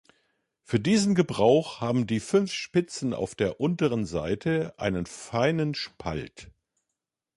[0.63, 6.49] Für diesen Gebrauch haben die fünf Spitzen auf der unteren Seite einen feinen Spalt.